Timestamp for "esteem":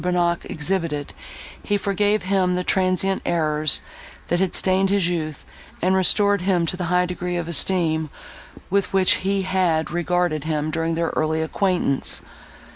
7.47-8.09